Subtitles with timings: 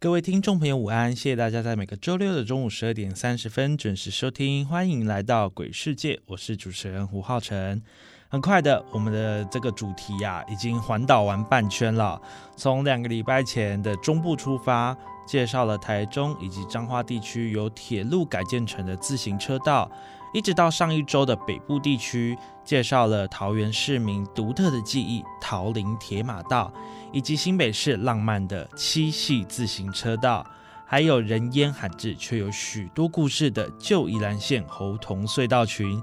[0.00, 1.10] 各位听众朋友，午安！
[1.10, 7.82] 谢谢大家在每个周六的中午十二点三十分准时收听，欢迎来到鬼世界，我是主持人胡浩辰。
[8.28, 12.22] 很快的，我们的这个主题呀，已经环岛完半圈了。
[12.56, 19.90] 从两个礼拜前的中部出发，介绍了台中以及彰化地区由铁路改建成的自行车道，
[20.32, 26.72] 一直到上一周的北部地区，介绍了桃园市民独特的记忆——桃林铁马道，
[27.12, 30.46] 以及新北市浪漫的七系自行车道，
[30.84, 36.02] 还有人烟罕至却有许多故事的旧宜兰县猴硐隧道群。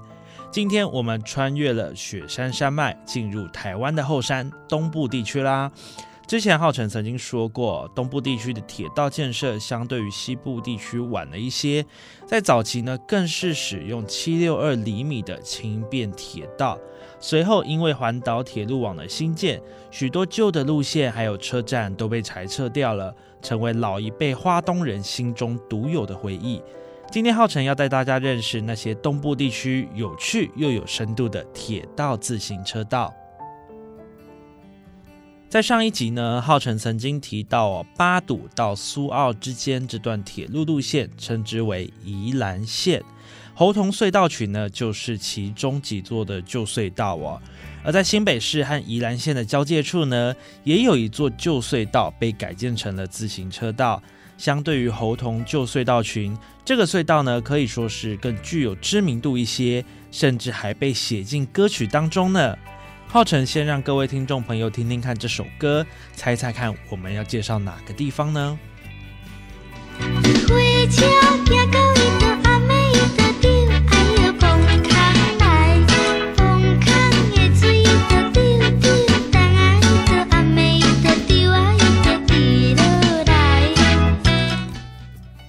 [0.50, 5.70] 今天我们穿越了雪山山脉，进入台湾的后山东部地区啦。
[6.26, 11.86] 之前浩辰曾经说过，东部地区的铁道建设相对于西部地区晚了一些，
[12.26, 16.76] 在早期呢，更是使用七六二厘米的轻便铁道。
[17.20, 26.60] 随后因为环岛铁路网的新建，许多旧的路线还有车站都被裁撤掉了，成为老一辈花东人心中独有的回忆。
[27.08, 33.14] 今天浩辰要带大家认识那些东部地区有趣又有深度的铁道自行车道。
[35.48, 43.00] 在上一集呢，浩辰曾经提到哦，八堵到苏澳之间这段铁路路线称之为宜兰线，
[43.54, 47.40] 猴硐隧道群呢就是其中几座的旧隧道哦。
[47.84, 54.02] 而在新北市和宜兰县的交界处呢，也有一座旧隧道被改建成了自行车道。
[54.36, 62.54] 相对于猴硐旧隧道群，这个隧道呢可以说是更具有知名度一些，甚至还被写进歌曲当中呢。
[63.16, 68.58] 浩辰先让各位听众朋友听听看这首歌，猜猜看我们要介绍哪个地方呢？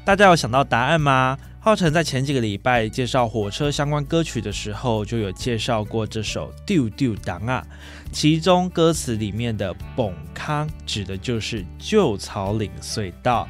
[0.06, 1.38] 大家有想到答案吗？
[1.68, 7.62] 浩辰在前几个礼拜介绍火车相关歌曲的时候，就有介绍过这首《丢丢档啊》，
[8.10, 13.46] 其中歌词里面的“崩康”指的就是旧草岭隧道。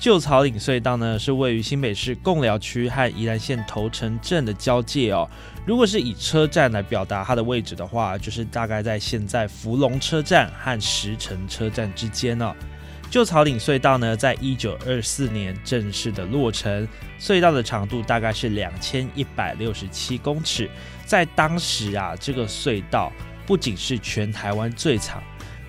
[0.00, 5.30] 旧草岭隧道呢，是位于新北市贡寮区和宜兰县头城镇的交界哦。
[5.64, 12.52] 如果是以车站来表达它的位置的话，就是大概在现在福隆车站和石城车站之间哦。
[13.10, 16.86] 旧草岭隧道呢，在一九二四年正式的落成，
[17.18, 20.70] 隧道的长度大概是两千一百六十七公尺。
[21.04, 23.12] 在当时啊，这个隧道
[23.44, 25.20] 不仅是全台湾最长，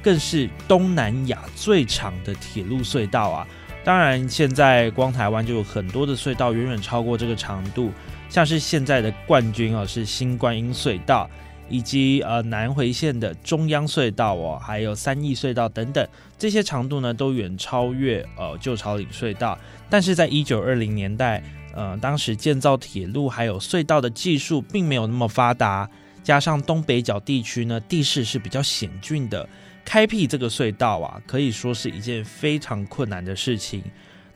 [0.04, 3.48] 更是东南亚最长的铁路隧道啊。
[3.84, 7.92] 当然，现在光台湾就有很多的隧道远远超过这个长度，
[8.30, 11.28] 像是现在的冠军啊，是新观音隧道。
[11.72, 16.06] 以及呃南回线的中央隧道哦，还有三义隧道等等，
[16.38, 19.58] 这些长度呢都远超越呃旧草岭隧道。
[19.90, 21.42] 但是在一九二零年代，
[21.74, 25.90] 呃当时建造铁路还有隧道的技术并没有那么发达，
[26.22, 29.48] 加上东北角地区呢地势是比较险峻的，
[29.86, 33.82] 开辟这个隧道啊可以说是一件非常困难的事情。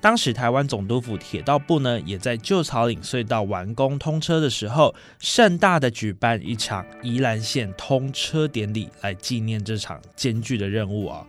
[0.05, 11.25] 当时台湾总督府铁道部呢，也在旧草岭隧道完工通车的时候，盛大的举办一场宜兰县通车典礼，来纪念这场艰巨的任务啊。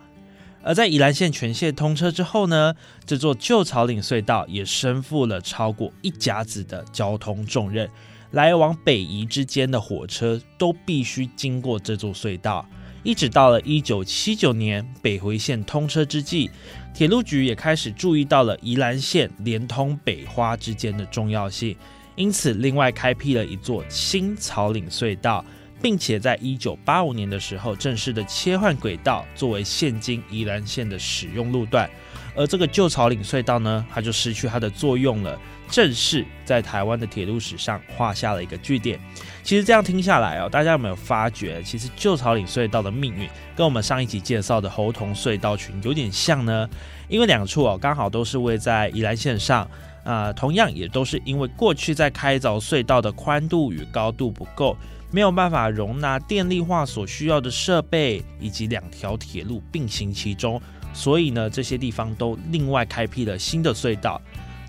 [0.62, 2.74] 而在宜兰县全线通车之后呢，
[3.06, 7.88] 这座旧草岭隧道也身负了超过一甲子的交通重任，
[8.32, 12.68] 来往北宜之间的火车都必须经过这座隧道。
[13.06, 16.50] 一直到了一九七九年北回线通车之际，
[16.92, 21.76] 铁路局也开始注意到了宜兰线连通北花之间的重要性，
[22.16, 25.44] 因此另外开辟了一座新草岭隧道，
[25.80, 31.88] 并且在一九八五年的时候正式的切换轨道，作为现今宜兰线的使用路段。
[32.34, 35.38] 而这个旧草岭隧道呢，它就失去它的作用了，
[35.70, 38.98] 正式在台湾的铁路史上画下了一个句点。
[39.42, 46.68] 其实这样听下来哦，大家有没有发觉，其实旧草岭隧道的命运跟我们上一集介绍的猴硐隧道群有点像呢？
[47.08, 49.68] 因为两处哦，刚好都是位在宜兰线上，
[50.02, 54.76] 啊，同样也都是因为过去在开凿隧道的宽度与高度不够，
[55.12, 60.60] 没有办法容纳电力化所需要的设备，以及两条铁路并行其中。
[60.92, 64.20] 所以呢，这些地方都另外开辟了新的隧道。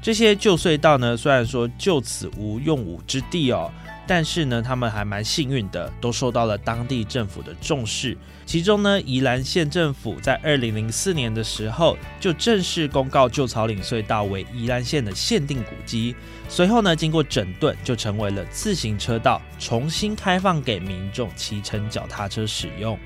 [0.02, 3.72] 这些旧隧道呢，虽然说就此无用武之地哦。
[4.10, 8.18] 但是呢，他们还蛮幸运的，都受到了当地政府的重视。
[8.46, 16.16] 其中呢，宜兰县政府在二零零四年的时候就正式公告旧草岭隧道为宜兰县的限定古迹。
[16.48, 22.98] 随后呢，经过整顿，就成为了自行车道，重新开放给民众骑乘脚踏车使用。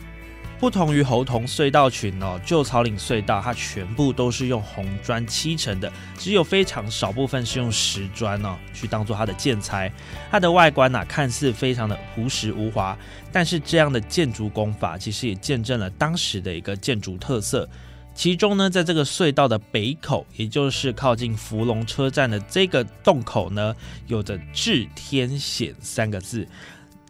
[0.61, 9.91] 不同于猴童隧道群哦，旧草岭隧道它全部都是用红砖砌成的，只有非常少部分是用石砖哦去当做它的建材。
[10.29, 12.95] 它的外观呢看似非常的朴实无华，
[13.31, 17.67] 但是这样的建筑工法其实也见证了当时的一个建筑特色。
[18.13, 23.75] 其中呢，在这个隧道的北口，也就是靠近福隆车站的这个洞口呢，
[24.05, 26.47] 有着“至天险”三个字。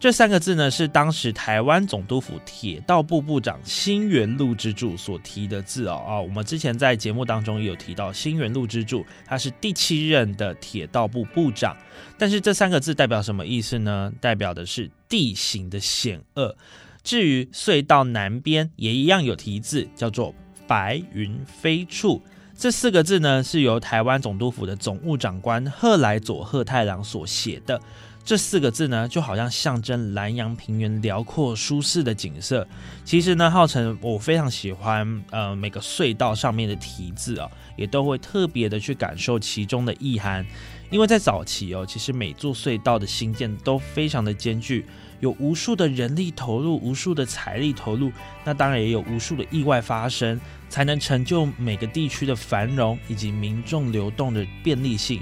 [0.02, 11.76] 这三个字呢，是当时台湾总督府铁道部部长新元路之助所提的字哦啊，我们之前在节目当中也有提到，新元路之助他是第七任的铁道部部长，
[12.18, 14.12] 但是这三个字代表什么意思呢？
[14.20, 16.56] 代表的是地形的险恶。
[17.04, 20.34] 至于隧道南边也一样有题字，叫做
[20.66, 22.20] 白云飞处，
[22.58, 27.80] 这四个字呢是由台湾总督府的总务长官贺来佐贺太郎所写的。
[28.24, 32.66] 这四个字呢，就好像象征南洋平原辽阔舒适的景色。
[33.04, 40.46] 其实呢，浩辰我非常喜欢，呃，每个隧道上面的题字啊，也都会特别的去感受其中的意涵。
[40.90, 44.84] 因为在早期哦，其实每座隧道的兴建都非常的艰巨，
[45.20, 48.12] 有无数的人力投入，无数的财力投入，
[48.44, 55.20] 那当然也有无数的意外发生，才能成就每个地区的繁荣以及民众流动的便利性。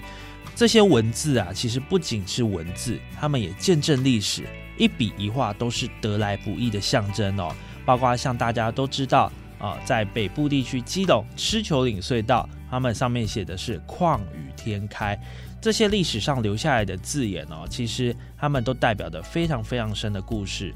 [0.61, 4.47] 这些文字啊，其实不仅是文字，他们也见证历史，
[4.77, 7.51] 一笔一画都是得来不易的象征哦。
[7.87, 15.19] 包括像大家都知道啊，在北部地区基隆狮球岭隧道，他们上面写的是“旷雨天开”，
[15.63, 20.75] 这些历史上留下来的字眼哦，其实他们都代表着非常非常深的故事。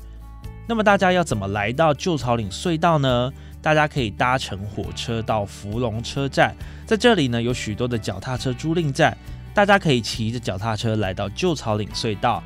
[0.66, 3.30] 那么大家要怎么来到旧草岭隧道呢？
[3.60, 6.54] 大家可以搭乘火车到福隆车站，
[6.86, 9.14] 在这里呢有许多的脚踏车租赁站。
[9.54, 12.42] 大家可以骑着脚踏车来到旧草岭隧道。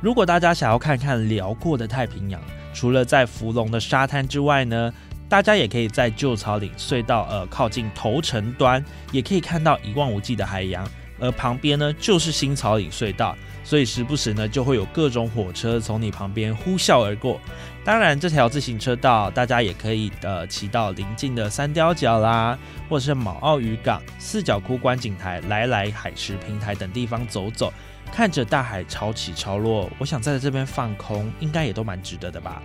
[0.00, 2.42] 如果大家想要看看辽阔的太平洋，
[2.74, 4.92] 除了在福隆的沙滩之外呢，
[5.28, 10.84] 大家也可以在旧草岭隧道呃靠近头城端，也可以看到一望无际的海洋。
[11.20, 13.36] 而旁边呢就是新草岭隧道。
[13.64, 17.38] 所以时不时呢，就会有各种火车从你旁边呼啸而过。
[17.88, 27.72] 当然，这条自行车道，大家也可以呃骑到邻近的三雕角啦，或者是卯澳渔港、四角窟观景台、来来海石平台等地方走走，
[28.12, 29.90] 看着大海潮起潮落。
[29.96, 32.62] 我想在这边放空，应该也都蛮值得的吧。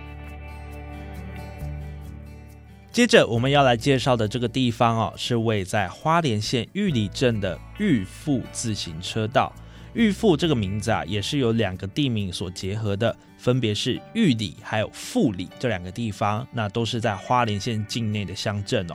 [2.92, 9.50] 接着我们要来介绍的这个地方哦，是位在花莲县玉里镇的玉富自行车道。
[9.94, 18.94] 玉富这个名字啊，也是由两个地名所结合的，分别是玉里还有富里这两个地方，那都是在花莲县境内的乡镇哦。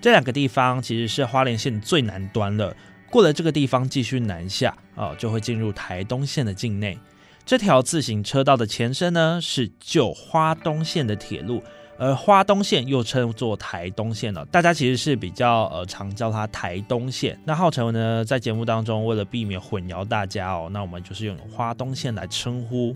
[0.00, 2.72] 这两个地方其实是花莲县最南端了，
[3.10, 6.96] 过了这个地方继续南下哦，就会进入台东县的境内。
[7.44, 11.60] 这条自行车道的前身呢，是旧花东线的铁路。
[12.00, 17.36] 而花东线又称作台东线了，大家其实是比较呃常叫它台东线。
[17.44, 22.94] 那浩辰呢，在节目当中为了避免混淆大家哦，那我们就是用花东线来称呼。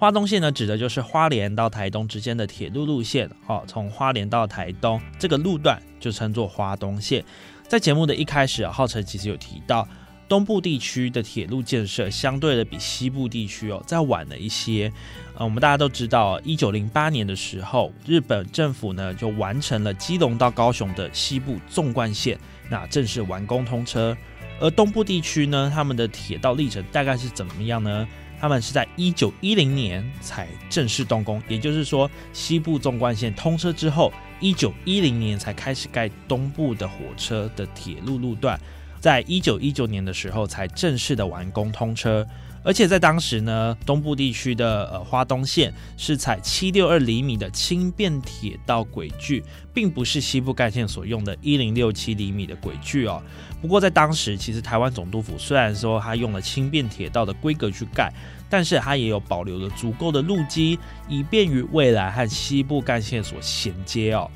[0.00, 3.28] 花东线呢，指的就是花莲到台东之间的铁路路线。
[3.46, 7.22] 哦，从花莲到台东这个路段就称作花东线。
[7.68, 9.86] 在节目的一开始，浩辰其实有提到。
[10.26, 14.90] 东部地区的铁路建设相对的比西部地区哦再晚了一些。
[15.36, 22.38] 呃，我们大家都知道，一九零八年的时候，日本政府呢就完成了基隆到高雄的西部纵贯线，
[22.70, 24.16] 那正式完工通车。
[24.60, 28.08] 而东部地区呢，他们的铁道历程大概是怎么样呢？
[28.40, 38.58] 他们是在一九一零年才正式动工，也就是说，西部纵贯线通车之后，一九一零年才开始盖东部的火车的铁路路段。
[39.00, 42.26] 在一九一九年的时候才正式的完工通车，
[42.62, 49.42] 而且在当时呢，东部地区的呃花东线是采七六二厘米的轻便铁道轨距，
[49.72, 53.22] 并不是西部干线所用的一零六七厘米的轨距哦。
[53.62, 58.12] 不过在当时，其实台湾总督府虽然说它用了轻便铁道的规格去盖，
[58.50, 60.78] 但是它也有保留了足够的路基，
[61.08, 64.30] 以便于未来和西部干线所衔接哦。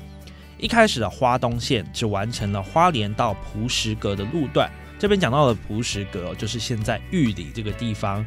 [0.57, 8.25] 一开始的花东线只完成了花莲到蒲石阁的路段，这边讲到的蒲石阁就是现在玉里这个地方，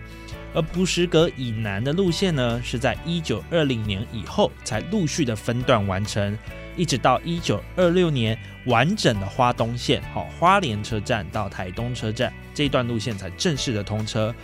[0.54, 6.36] 而蒲石阁以南的路线呢，是在一九二零年以后才陆续的分段完成，
[6.76, 14.34] 一直到一九二六年，完整的花东线，好花莲车站到台东车站这一段路线才正式的通车，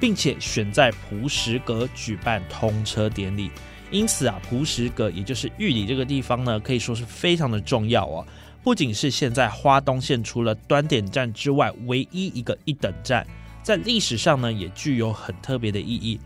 [0.00, 3.50] 并且选在蒲石阁举办通车典礼。
[3.94, 8.26] 因此啊，蒲石阁也就是玉里这个地方呢，可以说是非常的重要哦。
[8.60, 13.24] 不仅是现在花东线除了端点站之外唯一一个一等站，
[13.62, 16.18] 在历史上呢也具有很特别的意义。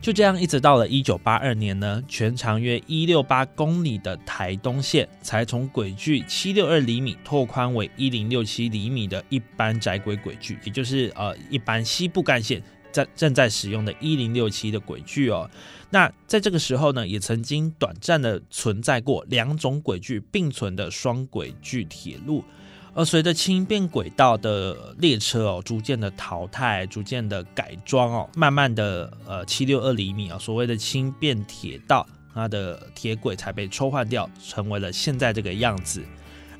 [0.00, 15.50] 就这样，一直到了一九八二年呢，全长约一六八公里的台东线，才从轨距七六二厘米拓宽为一零六七厘米的一般窄轨轨距，也就是呃一般西部干线在正在使用的一零六七的轨距哦。
[15.90, 22.44] 那在这个时候呢，也曾经短暂的存在过两种轨距并存的双轨距铁路，
[22.92, 36.02] 而随着轻便轨道的列车哦逐渐的淘汰、逐渐的改装哦，慢慢的呃七六二厘米啊，所谓的轻便铁道，它的铁轨才被抽换掉，成为了现在这个样子。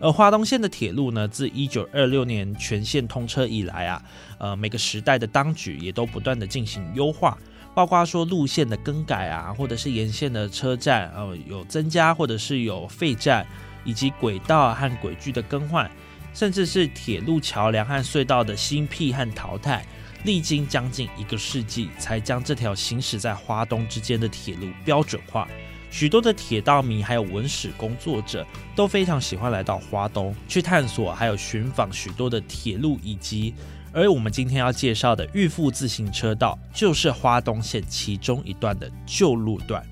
[0.00, 4.02] 而华东线的铁路呢，自一九二六年全线通车以来啊，
[4.38, 7.36] 呃每个时代的当局也都不断的进行优化。
[7.74, 13.46] 包括说路线的更改啊，或者是沿线的车站呃有增加，或者是有废站，
[13.84, 15.88] 以及轨道和轨距的更换，
[16.34, 19.86] 甚至是铁路桥梁和隧道的新辟和淘汰，
[20.24, 25.46] 历经将近一个世纪，才将这条行驶在华东之间的铁路标准化。
[25.90, 33.54] 许多的铁道迷还有文史工作者都非常喜欢来到花东去探索，还有寻访许多的铁路以及。
[33.90, 39.82] 而我们今天要介绍的玉富自行车道，就是花东线其中一段的旧路段。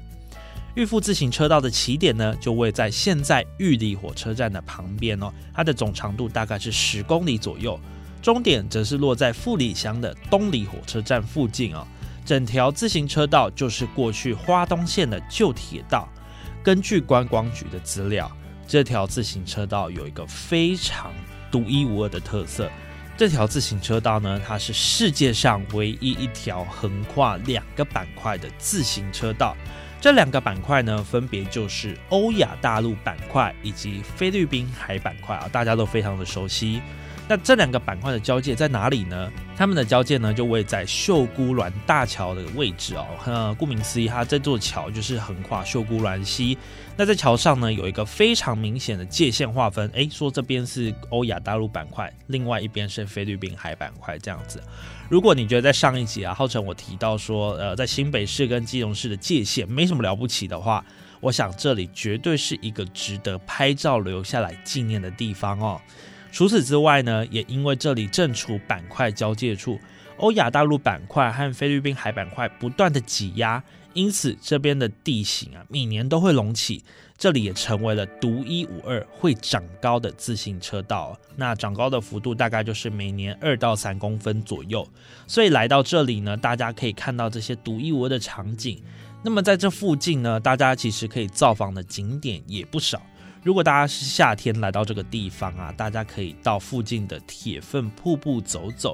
[0.74, 7.80] 玉富自行车道的起点呢，就位在现在玉里火车站的旁边哦，它的总长度大概是十公里左右，
[8.20, 11.86] 终点则是落在富里乡的东里火车站附近哦。
[12.26, 16.08] 整条自行车道就是过去花东线的旧铁道。
[16.60, 18.28] 根据观光局的资料，
[18.66, 21.12] 这条自行车道有一个非常
[21.52, 22.68] 独一无二的特色。
[23.16, 29.56] 这条自行车道呢，它是世界上唯一一条横跨两个板块的自行车道。
[30.00, 36.82] 这两个板块呢，分别就是欧亚大陆板块以及菲律宾海板块啊，大家都非常的熟悉。
[37.28, 39.30] 那这两个板块的交界在哪里呢？
[39.56, 43.06] 他们的交界呢，就位在秀姑峦大桥的位置哦。
[43.24, 46.58] 呃，顾名思义，它这座桥就是横跨秀姑峦溪。
[46.94, 54.62] 那在桥上呢，有一个非常明显的界限划分，诶，说这边是欧亚大陆板块，另外一边是菲律宾海板块这样子。
[55.08, 60.84] 如果你觉得在上一集啊，浩辰我提到说，呃，在新北市跟基隆市的界限没什么了不起的话，
[61.20, 65.80] 我想这里绝对是一个值得拍照留下来纪念的地方哦。
[66.36, 69.80] 除此之外呢，也因为这里正处板块交界处，
[70.18, 73.64] 欧亚大陆板块和菲律宾海板块不断的挤压，
[73.94, 76.84] 因此这边的地形啊，每年都会隆起。
[77.16, 84.86] 这里也成为了独一无二会长高的自行车道，那长高的幅度大概就是每年二到三公分左右。
[85.26, 88.78] 所以来到这里呢，大家可以看到这些独一无二的场景。
[89.22, 93.00] 那么在这附近呢，大家其实可以造访的景点也不少。
[93.46, 98.92] 如果大家是夏天来到这个地方啊，大家可以到附近的铁粪瀑布走走。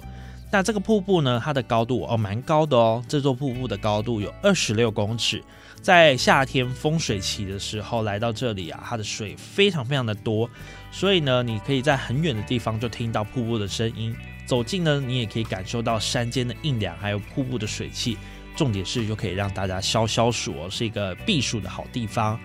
[0.50, 5.42] 那这个瀑布呢，它的高度哦蛮高的哦，这座瀑布的高度有二十六公尺。
[5.80, 10.50] 在夏天风水期的时候来到这里啊，它的水非常非常的多，
[10.90, 14.14] 所以呢，你可以在很远的地方就听到瀑布的声音。
[14.44, 18.18] 走近呢，你也可以感受到山间的阴凉，还有瀑布的水汽。
[18.54, 22.38] 重点是就可以让大家消消暑哦，是一个避暑的好地方。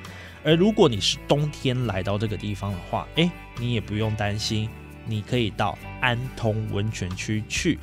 [0.48, 4.70] 而如果你是冬天来到这个地方的话，诶，你也不用担心，
[5.06, 7.78] 你可以到安通温泉区去。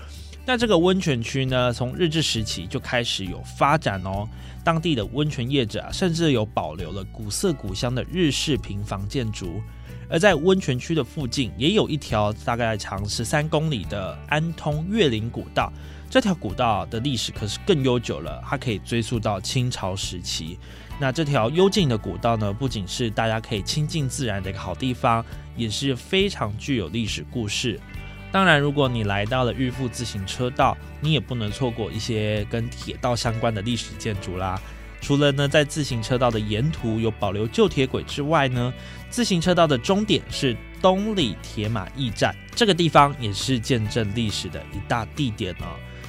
[0.46, 4.26] 那这个温泉区呢，从日治时期就开始有发展哦。
[4.64, 9.60] 当地的温泉业者啊，甚至有保留了古色古香的日式平房建筑。
[10.08, 15.70] 而在温泉区的附近，也有一条大概长十三公里的安通月林古道。
[16.08, 20.58] 这条古道的历史可是更悠久了，它可以追溯到清朝时期。
[20.98, 25.24] 那这条幽静的古道呢，不仅是大家可以亲近自然的一个好地方，
[25.56, 27.80] 也是非常具有历史故事。
[28.30, 34.60] 当然，如果你来到了玉富自行车道，你也不能错过一些跟铁道相关的历史建筑啦。
[35.00, 38.72] 除了呢，在自行车道的沿途有保留旧铁轨之外呢，
[39.10, 45.66] 自行车道的终点是东里铁马驿站，这个地方也是见证历史的一大地点呢。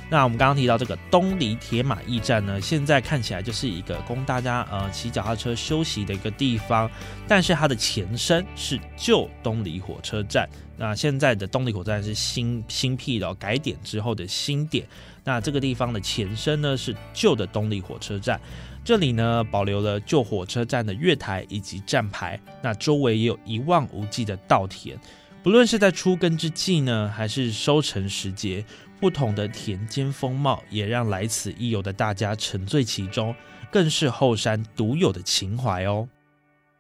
[0.08, 6.90] 那我们刚刚提到这个东离铁马驿站呢，现在看起来就是一个供大家呃骑脚踏车休息的一个地方，
[7.28, 10.48] 但是它的前身是旧东离火车站。
[10.78, 14.86] 那现在的东离火车站是新新辟的改点之后的新点。
[15.24, 18.40] 那这个地方的前身呢是旧的东离火车站，
[18.84, 24.96] 这里呢保留了旧火车站的月台以及站牌，那周围也有一望无际的稻田。
[25.42, 28.66] 不论是在出耕之际呢，还是收成时节。
[29.06, 33.36] 不同的田间风貌，也让来此一游的大家沉醉其中，
[33.72, 36.10] 更是后山独有的情怀哦。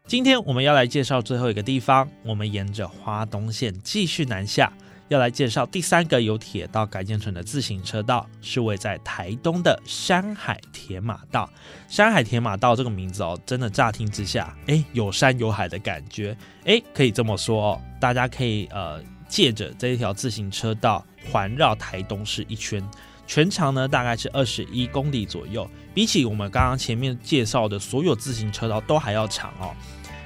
[0.07, 4.73] 今天我们要来介绍最后一个地方，我们沿着花东线继续南下，
[5.07, 11.47] 要来介绍第三个由铁道改建成的自行车道，是位在台东的山海铁马道。
[11.87, 18.99] 山海铁马道这个名字哦，真的乍听之下，哎，有山有海的感觉，哎，可以这么说哦，大家可以呃。
[19.27, 22.83] 借着这一条自行车道环绕台东市一圈，
[23.27, 29.73] 全长呢大概是二十一公里左右，比起我们刚刚前面介绍的所有自行车道都还要长哦。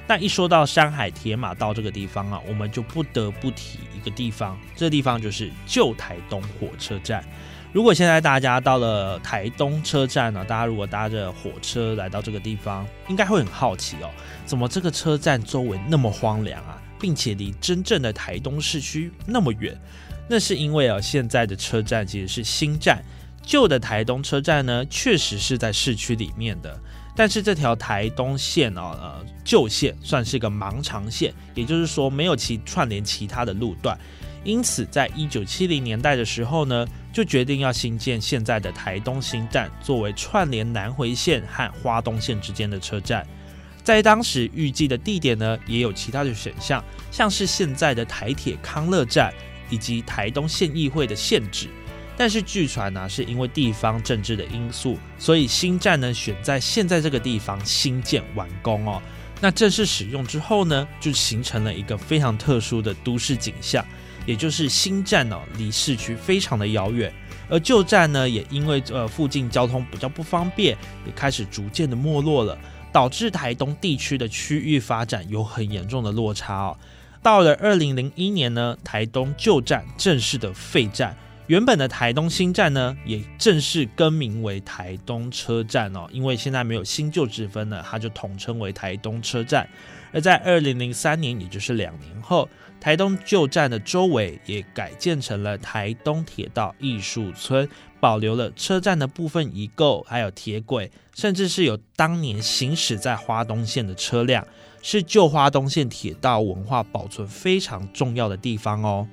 [0.07, 7.23] 但一说到山海铁马道这个地方啊，我们就不得不提一个地方，这地方就是旧台东火车站。
[7.71, 14.09] 如果现在大家到了台东车站呢，大家如果搭着火车来到这个地方，应该会很好奇哦，
[14.45, 16.81] 怎么这个车站周围那么荒凉啊？
[16.99, 19.79] 并且离真正的台东市区那么远，
[20.29, 23.03] 那是因为啊，现在的车站其实是新站，
[23.41, 26.79] 旧的台东车站呢，确实是在市区里面的。
[27.15, 33.97] 但是这条台东线啊，呃，旧线算是个盲长线，也就是说没有其串联其他的路段，
[34.43, 43.25] 因此在一九七零年代的时候呢，就决定要新建现在的台东新站，作为串联南回线和花东线之间的车站。
[43.83, 46.81] 在当时预计的地点呢，也有其他的选项，
[47.11, 49.33] 像是现在的台铁康乐站
[49.69, 51.67] 以及台东县议会的县址。
[52.17, 59.01] 但是据传呢，是因为地方政治的因素，所以新站呢选在现在这个地方新建完工哦。
[59.39, 63.85] 那正式使用之后呢，就形成了一个非常特殊的都市景象，
[64.25, 67.13] 也就是新站哦离市区非常的遥远，
[67.47, 72.57] 而旧站呢也因为呃附近交通比较不方便，也开始逐渐的没落了。
[72.91, 76.77] 导致台东地区的区域发展有很严重的落差哦。
[77.21, 81.15] 到了二零零一年呢，台东旧站正式的废站，
[81.47, 86.07] 原本的台东新站呢也正式更名为台东车站哦。
[86.11, 89.67] 因为现在没有新旧之分了，它就统称为台东车站。
[90.11, 97.67] 而在二零零三年，也就是两年后，台东旧站的周围也改建成了台东铁道艺术村。
[98.01, 104.47] 保留了车站的部分遗构，还有铁轨，甚至是有当年行驶在花东线的车辆，
[104.81, 109.07] 是旧花东线铁道文化保存非常重要的地方哦。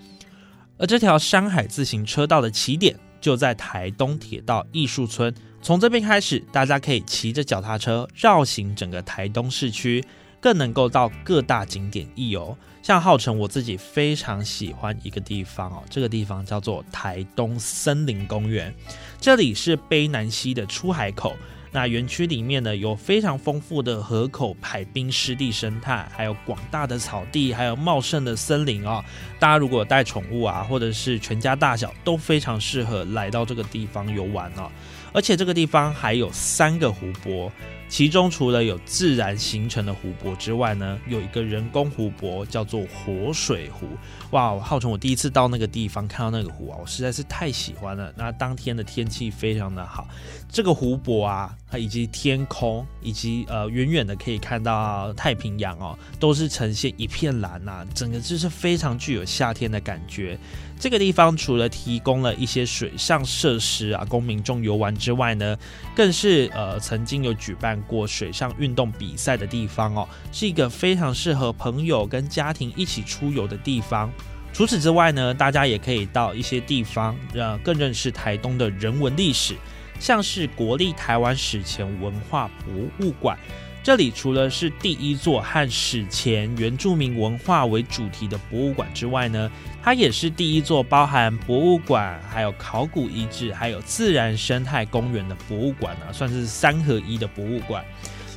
[0.79, 10.05] 而这条山海自行车道的起点就在台东铁道艺术村，从这边开始，大家可以骑着脚踏车绕行整个台东市区。
[10.39, 18.73] 更能够到各大景点一游，像号称我自己非常喜欢一个地方哦，这个地方叫做台东森林公园，
[19.19, 21.35] 这里是卑南溪的出海口。
[21.73, 29.05] 那园区里面呢，有非常丰富的河口海滨湿地生态，还有广大的草地，还有茂盛的森林哦。
[29.39, 34.71] 大家如果带宠物啊，或者是全家大小，都非常适合来到这个地方游玩哦。
[35.13, 37.53] 而且这个地方还有三个湖泊。
[37.89, 43.87] 其中除了有自然形成的湖泊之外呢，有一个人工湖泊叫做活水湖。
[44.31, 48.13] 哇，浩成，我第一次到那个地方看到那个湖啊，我实在是太喜欢了。
[48.17, 50.07] 那当天的天气非常的好，
[50.51, 60.37] 这个湖泊啊，它以及天空，以及呃远远的可以看到太平洋哦，都是呈现一片蓝呐，整个就是非常具有夏天的感觉。
[60.79, 65.57] 这个地方除了提供了一些水上设施啊，供民众游玩之外呢，
[65.95, 74.11] 更是呃曾经有举办过水上运动比赛的地方哦，是一个非常适合朋友跟家庭一起出游的地方。
[74.53, 79.55] 除此之外呢，大家也可以到一些地方，让更认识台东的人文历史，
[80.01, 82.75] 像是国立台湾史前文化博
[83.07, 83.39] 物馆。
[83.87, 89.49] 这里除了是第一座和史前原住民文化为主题的博物馆之外呢，
[89.81, 97.85] 它也是第一座包含博物馆、还有考古遗址、还有自然生态公园的博物馆呢，算是三合一的博物馆。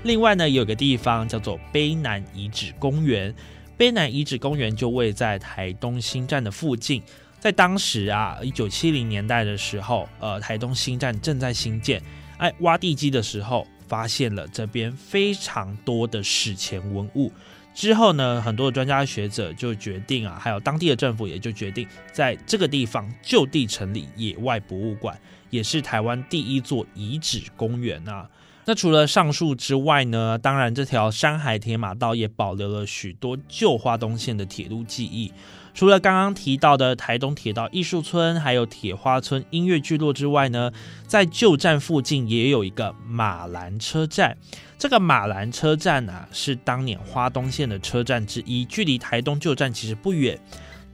[0.03, 3.33] 另外呢，有个地方叫做卑南遗址公园，
[3.75, 7.01] 卑南遗址公园就位在台东新站的附近。
[7.39, 11.99] 在当时啊，一九七零年代的时候，呃，台东新站正在兴建，
[12.37, 13.65] 哎，挖地基的时候。
[13.89, 17.33] 发现了这边非常多的史前文物，
[17.73, 28.29] 之后呢，很多的专家学者就决定啊，还有当地的政府也就决定，在这个地方就地成立野外博物馆，也是台湾第一座遗址公园啊。
[28.65, 35.33] 那除了上述之外呢，当然这条山海铁马道也保留了许多旧花东线的铁路记忆。
[35.79, 40.73] 除了刚刚提到的台东铁道艺术村，还有铁花村音乐聚落之外呢，
[41.07, 44.37] 在旧站附近也有一个马兰车站。
[44.77, 50.37] 这个马兰车站啊，是当年花东线的车站之一，距离台东旧站其实不远。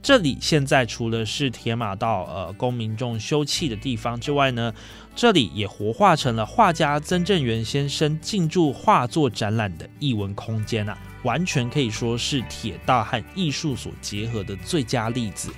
[0.00, 4.72] 这里现在除了是铁马道呃供民众休憩的地方之外呢，
[5.16, 10.96] 这里也活化成了画家曾正元先生进驻画作展览的艺文空间啊，
[11.26, 15.50] 完全可以说是铁道和艺术所结合的最佳例子。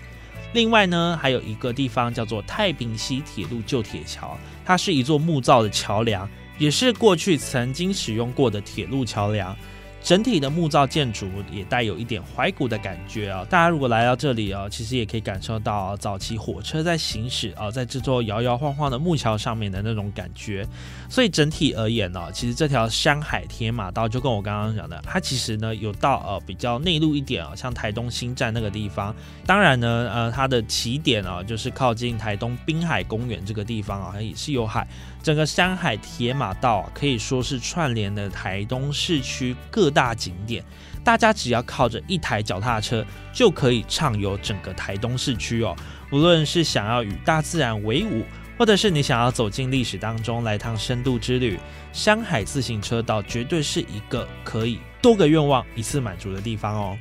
[0.55, 6.27] 另外呢，还有一个地方叫做太平溪铁路旧铁桥，它是一座木造的桥梁，
[6.59, 9.55] 也是过去曾经使用过的铁路桥梁。
[10.03, 13.45] 整体的木造建筑也带有一点怀古的感觉啊！
[13.51, 20.67] 大家如果来到这里啊，其实也可以感受到早期火车在行驶啊，在这座摇摇晃晃的木桥上面的那种感觉。
[21.11, 29.15] 所以整体而言呢，其实这条山海铁马道就跟我刚刚讲的，它其实呢有到呃比较内陆一点啊，像台东新站那个地方。
[29.45, 34.87] 当然呢，呃，它的起点啊，就是靠近台东滨海公园这个地方啊，也是有海。
[35.29, 40.65] 整个山海铁马道可以说是串联了台东市区各大景点，
[41.05, 45.77] 大家只要靠着一台脚踏车就可以畅游整个台东市区哦。
[46.11, 48.25] 无论是想要与大自然为伍，
[48.57, 51.61] 或者是你想要走进历史当中来趟深度之旅，
[51.93, 56.99] 山海自行车道绝对是一个可以多个愿望一次满足的地方哦。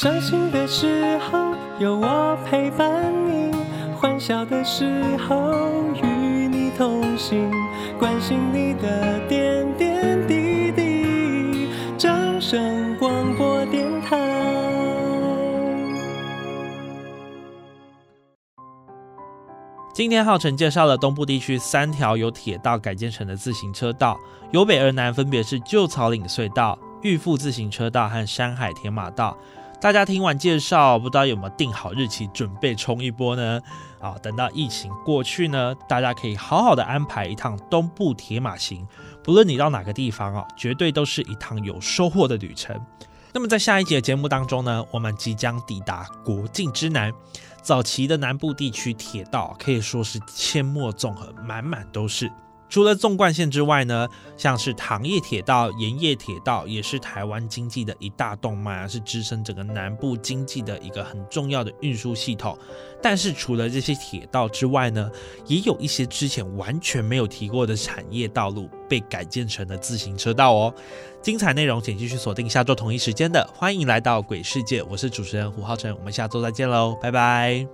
[0.00, 3.50] 伤心的时候有我陪伴你，
[3.96, 7.50] 欢笑的时候与你同行，
[7.98, 11.68] 关心你的点点滴滴。
[11.98, 14.16] 掌声广播电台。
[19.92, 24.16] 今天浩辰介绍了东部地区三条由铁道改建成的自行车道，
[24.52, 29.36] 由北而南分别是旧草岭隧道、玉富自行车道和山海铁马道。
[29.80, 33.60] 大家听完介绍，不知道有没有定好日期准备冲一波呢？
[34.00, 38.84] 啊，等到疫情过去呢，大家可以好好的安排一趟东部铁马行。
[39.22, 42.76] 不论你到哪个地方啊，绝对都是一趟有收获的旅程。
[43.32, 47.12] 那么在下一节节目当中呢，我们即将抵达国境之南。
[47.62, 52.28] 早期的南部地区铁道可以说是阡陌纵横，满满都是。
[52.68, 62.56] 除了纵贯线之外呢，像是糖业铁道、盐业铁道，也是台湾经济的一大动脉啊，是支撑整个南部经济的一个很重要的运输系统。
[63.00, 65.10] 但是除了这些铁道之外呢，
[65.46, 70.74] 也有一些之前完全没有提过的产业道路被改建成了自行车道哦。
[71.22, 77.66] 精彩内容请继续锁定下周同一时间的，欢迎来到鬼世界，我是主持人胡浩辰，我们下周再见喽，拜拜。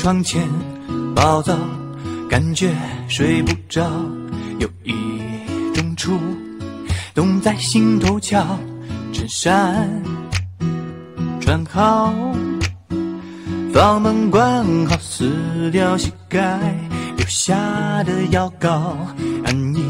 [0.00, 0.48] 窗前
[1.14, 1.54] 暴躁，
[2.30, 2.74] 感觉
[3.06, 3.82] 睡不着，
[4.58, 4.94] 有一
[5.74, 6.18] 种触
[7.14, 8.58] 动在心头瞧。
[9.12, 9.86] 衬衫
[11.38, 12.14] 穿好，
[13.74, 16.58] 房门关好，撕掉膝盖
[17.18, 18.96] 留下的药膏，
[19.44, 19.84] 安逸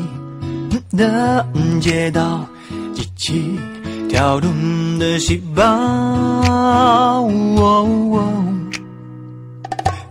[0.90, 1.46] 的
[1.80, 2.44] 街道，
[2.92, 3.60] 机器
[4.08, 7.30] 跳动的细胞。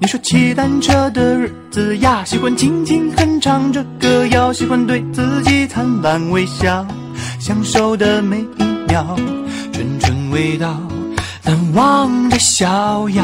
[0.01, 6.87] 你说骑单车的日子呀，喜欢轻轻哼唱着歌谣，喜欢对自己灿烂微笑，
[7.37, 9.05] 享受的每一秒，
[9.73, 10.79] 纯纯味道，
[11.43, 13.23] 难忘的逍遥。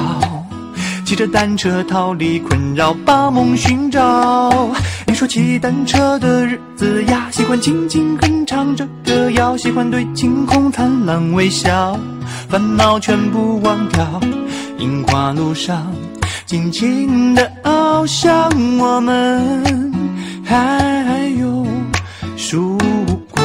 [1.06, 4.70] 骑着单车逃离困扰，把梦寻找。
[5.08, 11.98] 你说骑单车的日子呀，喜欢轻轻哼唱着歌谣，喜欢对晴空灿烂微笑，
[12.50, 14.20] 烦恼全部忘掉。
[14.78, 15.90] 樱花路上，
[16.46, 19.64] 静静的翱翔，我们
[20.44, 21.66] 还有
[22.38, 22.78] 曙
[23.32, 23.44] 光。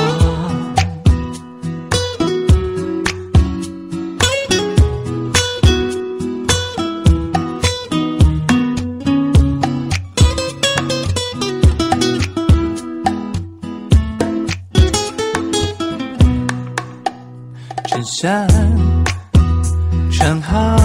[17.86, 18.46] 衬衫
[20.12, 20.79] 穿好。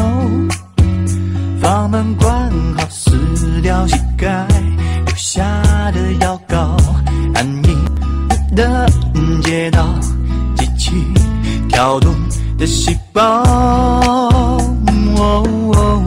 [12.65, 13.21] 的细胞。
[15.17, 16.03] 哦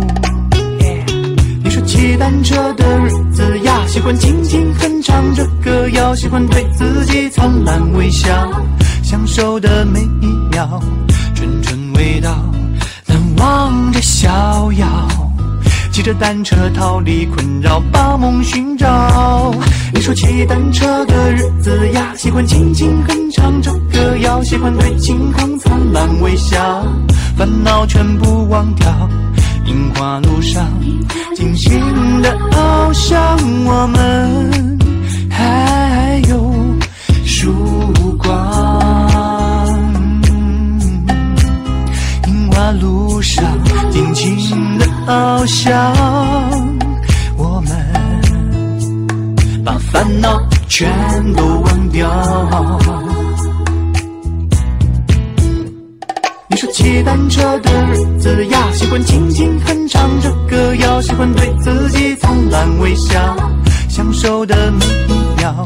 [1.62, 8.28] 你说骑单车的日子呀，喜欢轻轻哼唱着歌谣，喜欢对自己灿烂微笑，
[9.04, 9.97] 享受的每
[16.08, 19.54] 着单车逃离困扰，把梦寻找。
[19.92, 26.58] 你说骑单车的日子呀，喜欢轻轻哼唱着歌谣，喜欢对晴空灿烂微笑，
[27.36, 28.88] 烦恼全部忘掉。
[29.66, 30.66] 樱花路上，
[31.36, 31.78] 尽情
[32.22, 34.78] 的翱翔，我们
[35.30, 36.54] 还有
[37.26, 37.52] 曙
[38.16, 38.34] 光。
[42.26, 43.44] 樱花路上，
[43.90, 45.90] 尽情的翱翔，
[47.38, 47.72] 我们
[49.64, 50.86] 把烦恼全
[51.32, 52.06] 都忘掉。
[56.50, 63.34] 你说骑单车的日子呀，喜欢轻轻哼唱着歌谣，喜欢对自己灿烂微笑，
[63.88, 65.64] 享受的每一秒，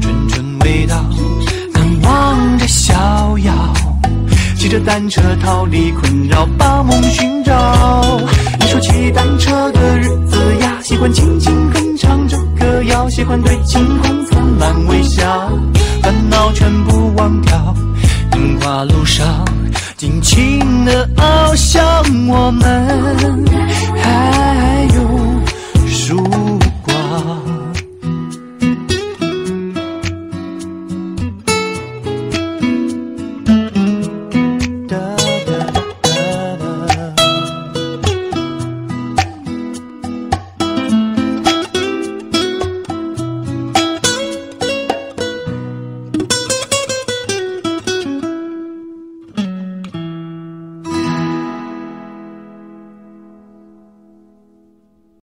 [0.00, 1.04] 纯纯味道，
[1.74, 3.52] 难忘着逍遥。
[4.56, 8.18] 骑着单车逃离困扰，把梦寻找。
[8.68, 15.50] 说骑单车的日子呀，喜欢轻轻哼唱着歌谣，喜欢对晴空灿烂微笑，
[16.02, 17.74] 烦恼全部忘掉。
[18.34, 19.42] 樱花路上，
[19.96, 21.82] 尽情的翱翔，
[22.28, 23.42] 我们
[23.96, 24.37] 还